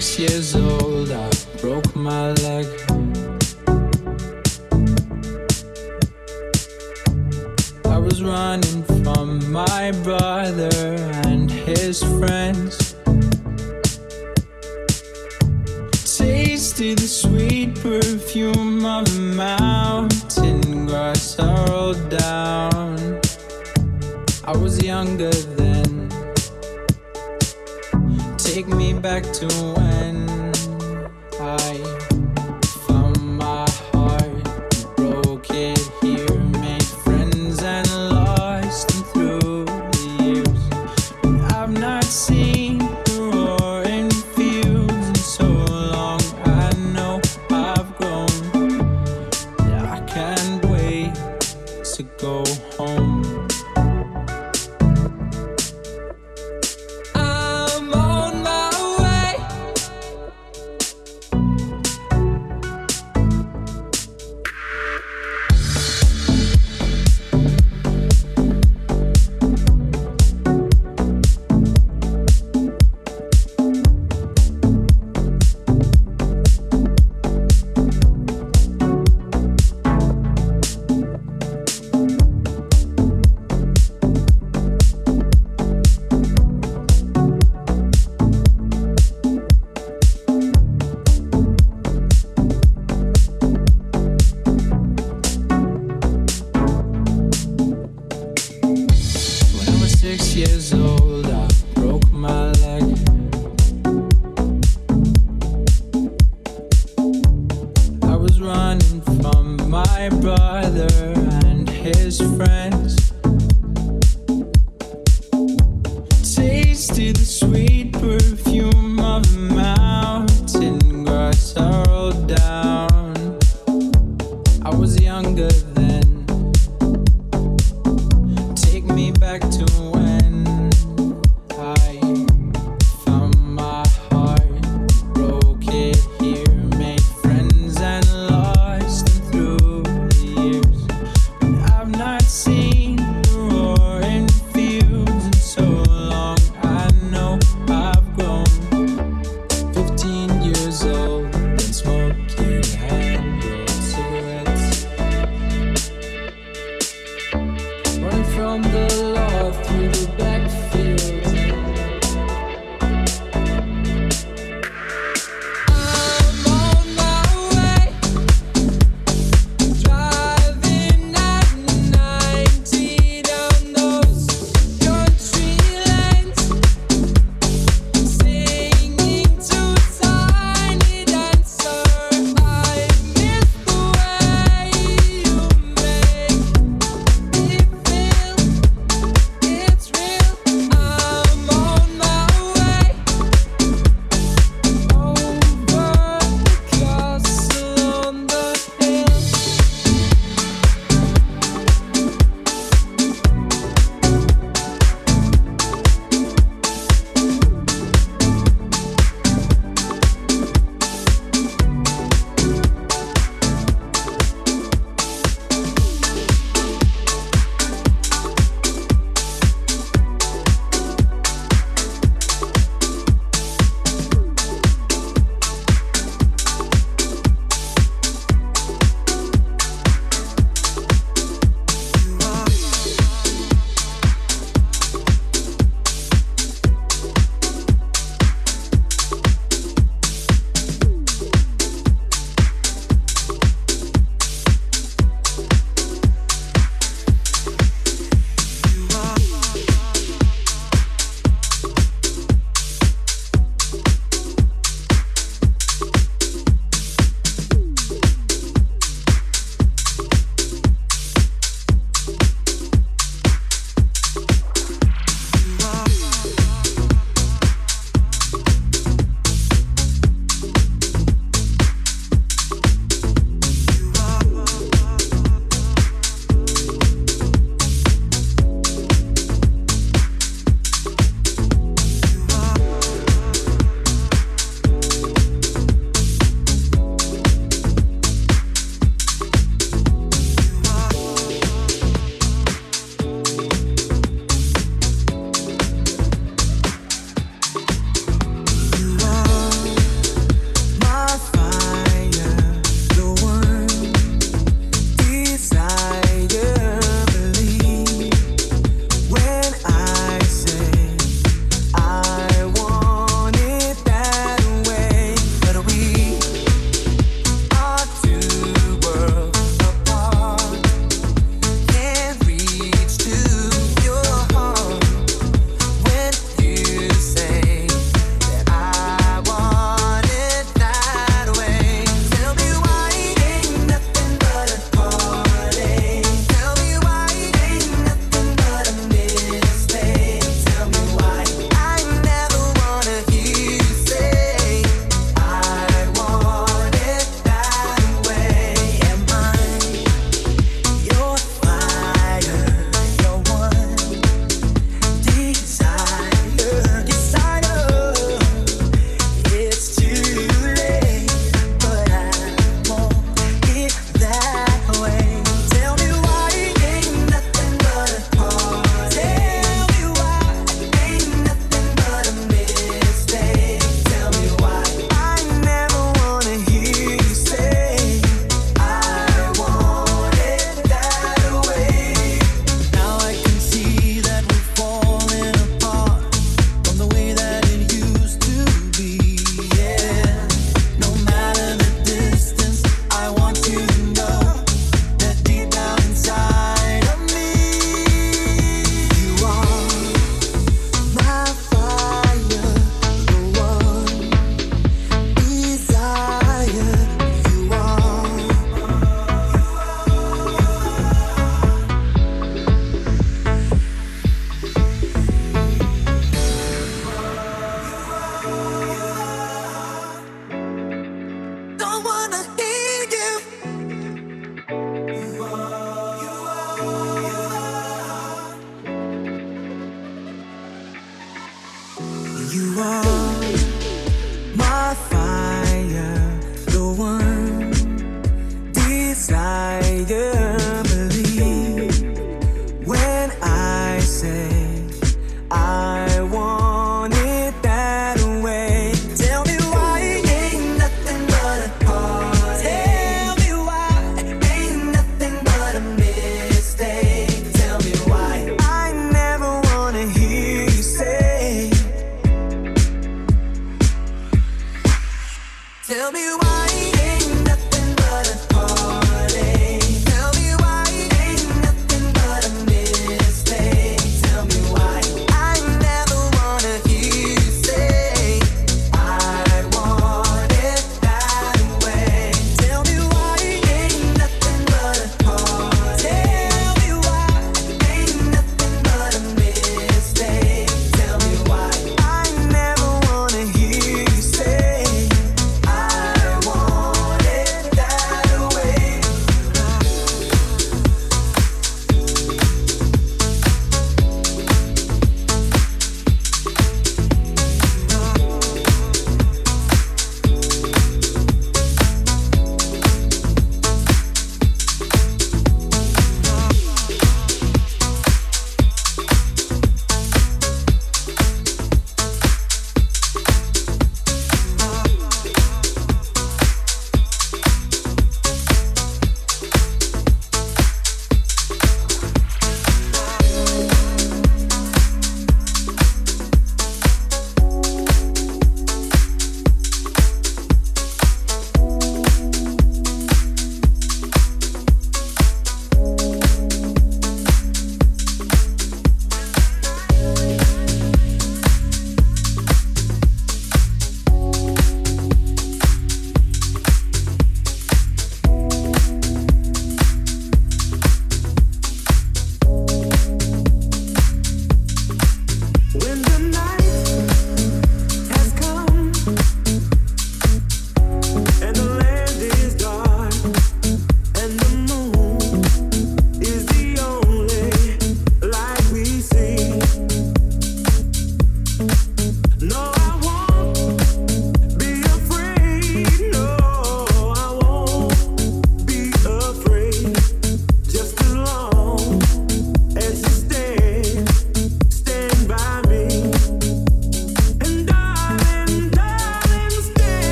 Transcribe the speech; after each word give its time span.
six 0.00 0.18
years 0.18 0.54
old. 0.54 1.10
I 1.10 1.25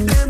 understand 0.00 0.29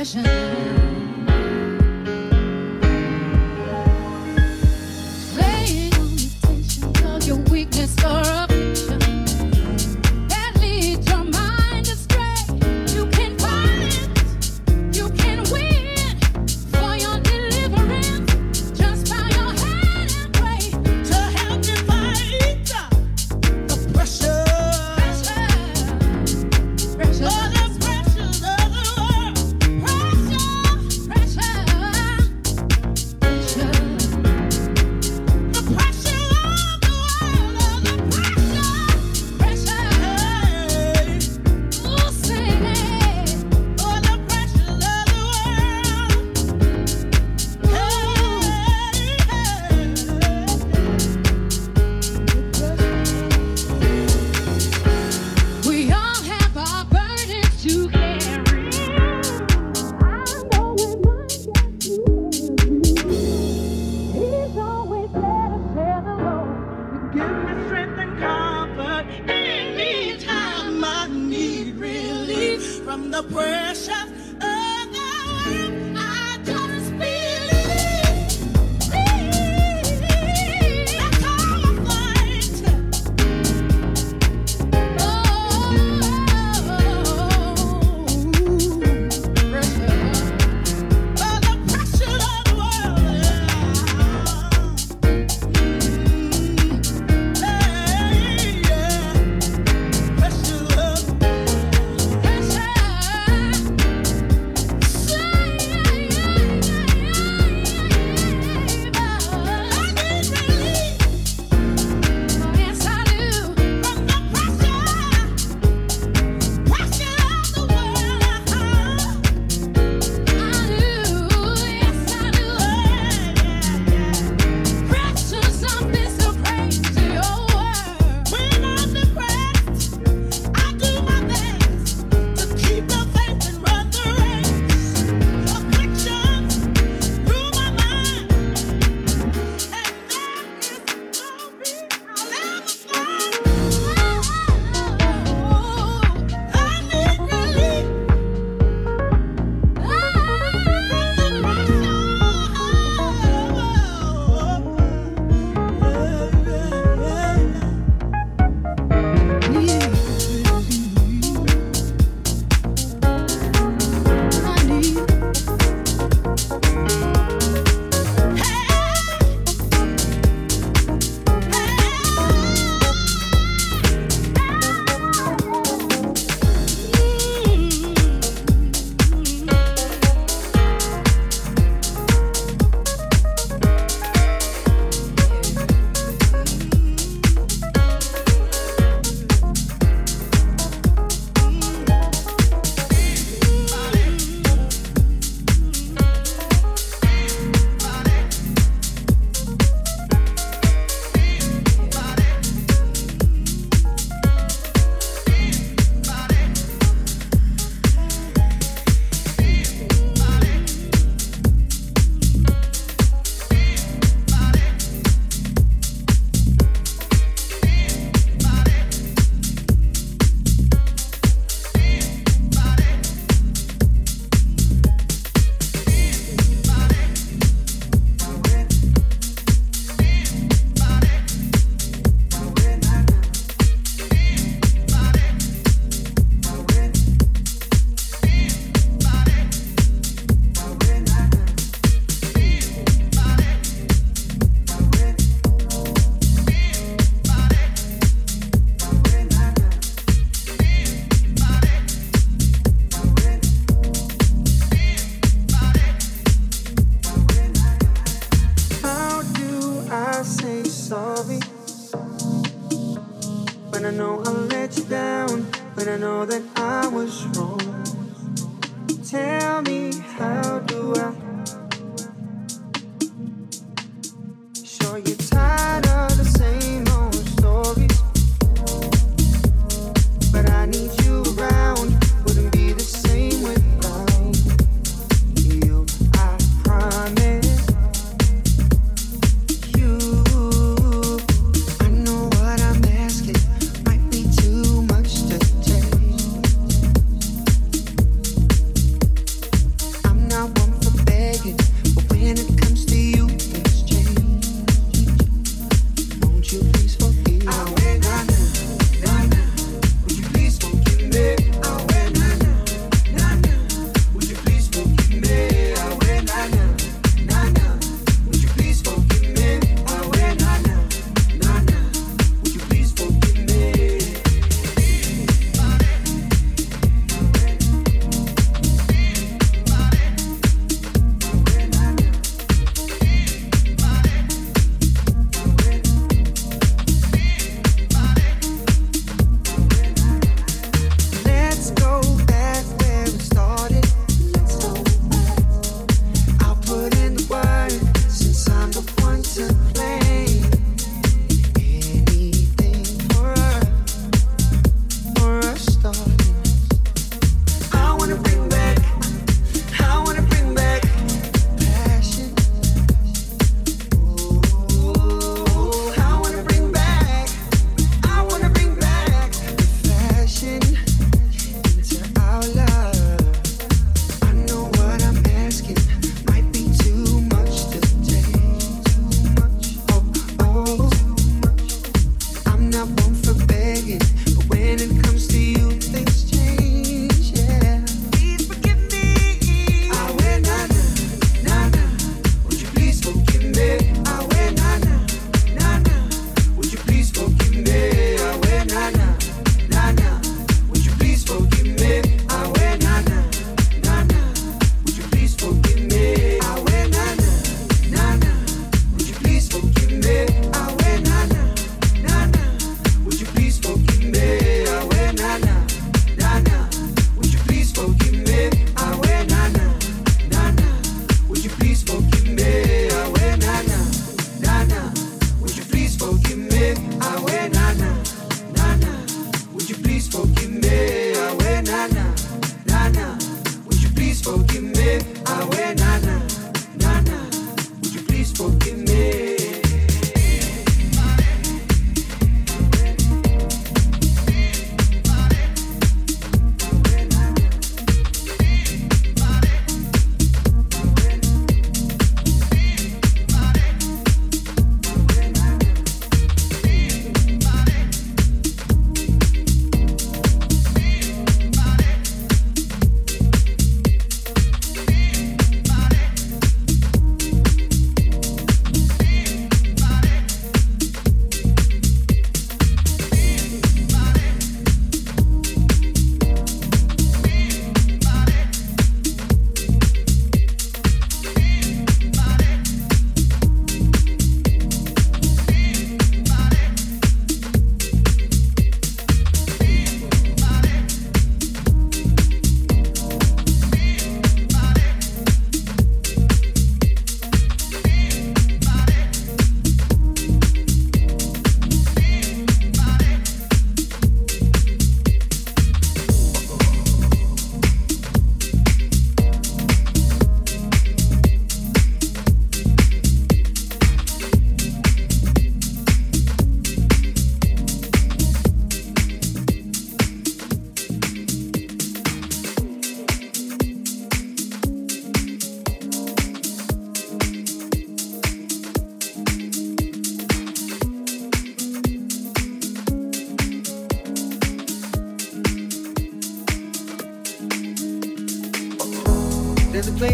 about 0.00 0.79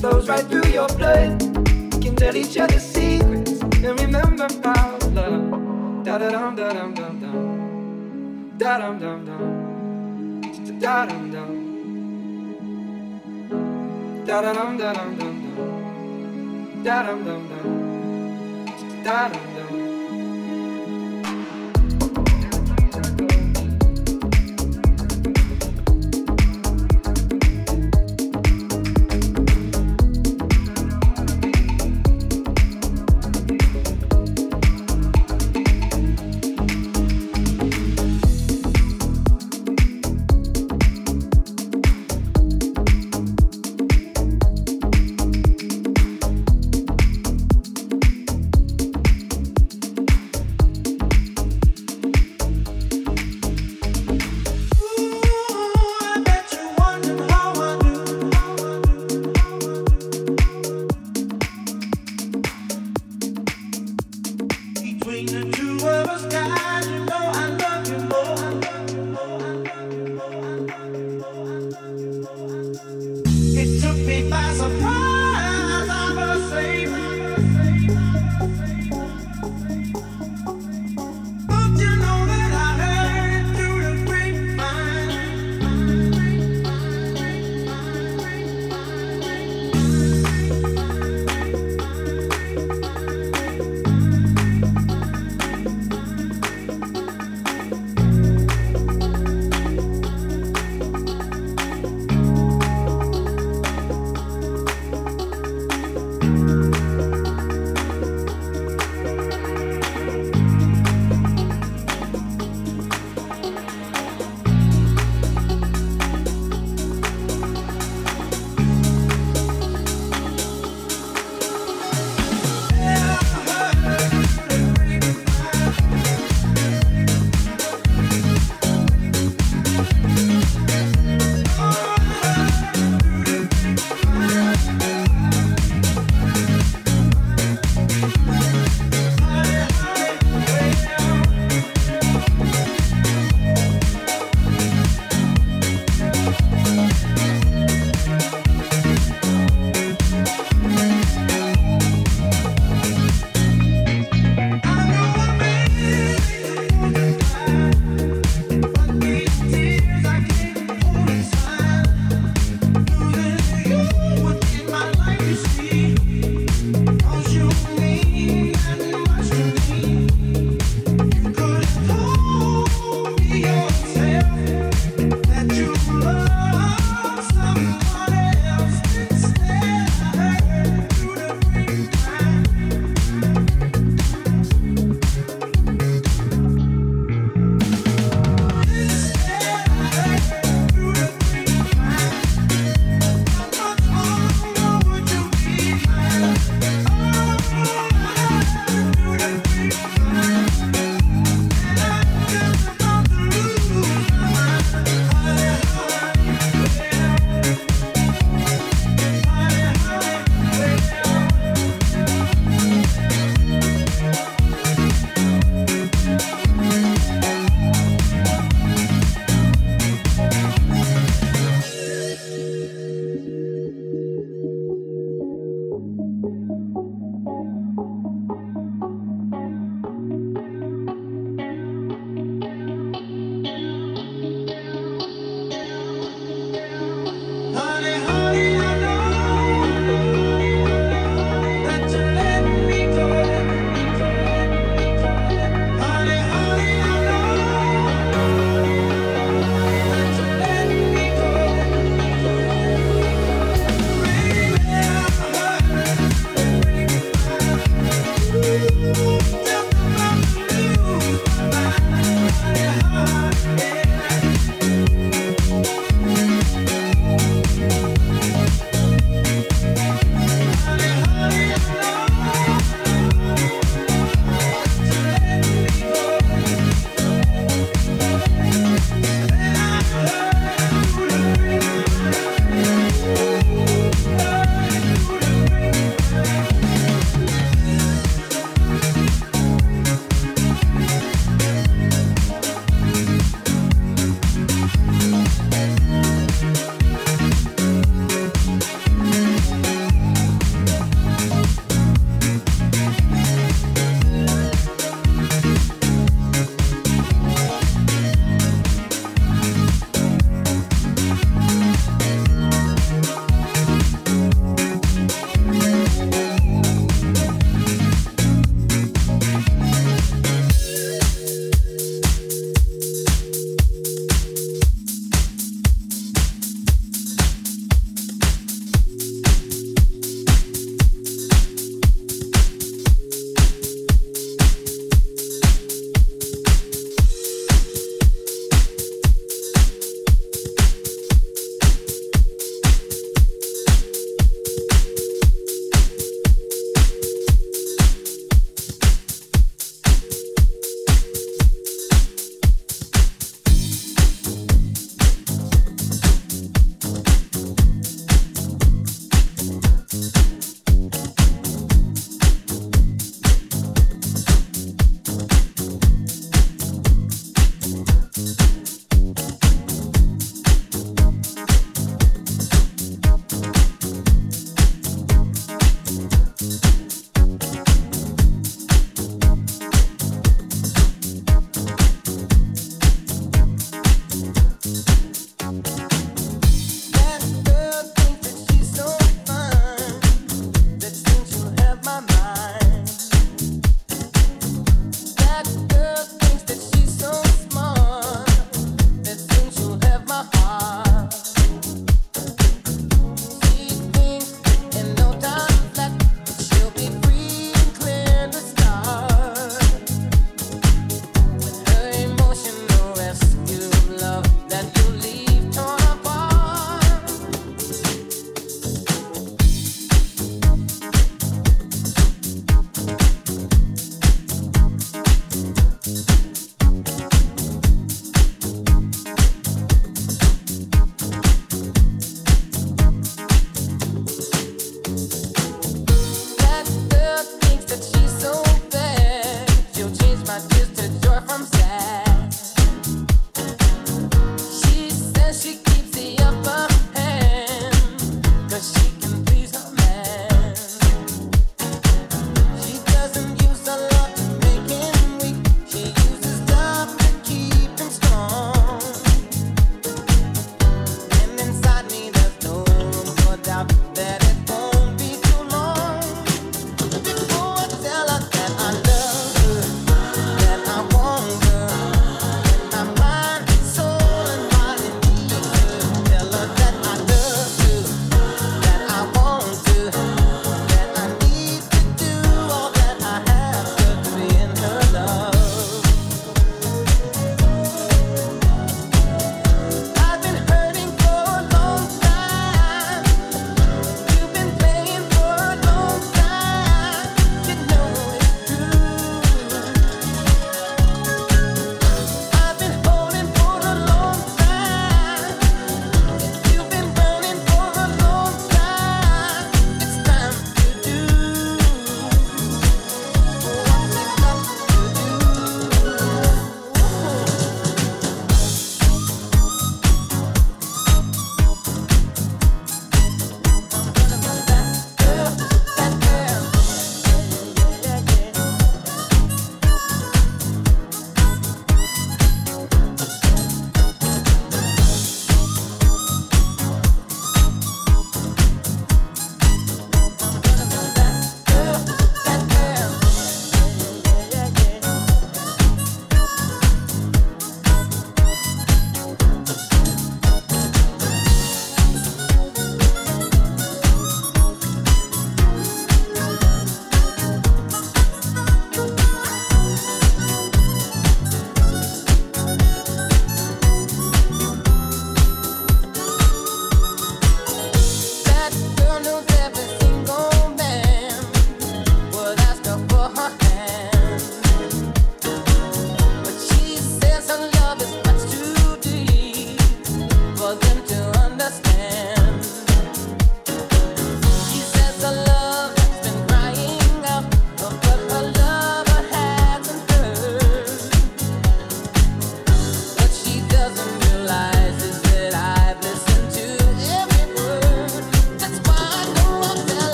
flows 0.00 0.28
right 0.28 0.46
through 0.46 0.70
your 0.72 0.88
blood. 0.88 1.42
We 1.92 2.00
can 2.00 2.16
tell 2.16 2.34
each 2.34 2.56
other 2.56 2.80
secrets 2.80 3.60
and 3.60 4.00
remember 4.00 4.48
how 4.64 4.98
love. 5.14 6.04
Da 6.04 6.18
da 6.18 6.30
dum 6.30 6.56
da 6.56 6.72
dum 6.72 6.94
dum 6.94 7.20
dum. 7.20 8.56
Da 8.58 8.78
dum 8.78 8.98
dum 8.98 9.24
dum. 9.26 9.42
Da 10.80 11.06
dum 11.06 11.30
dum. 11.34 11.50
Da 14.26 14.40
dum 14.40 14.78
dum 14.78 14.94
dum 14.96 15.10
dum. 15.18 15.36
Da 16.84 17.02
dum 17.06 17.24
dum 17.24 17.42
dum. 17.50 17.68
Da 19.04 19.28
dum 19.28 19.46
dum. 19.56 19.69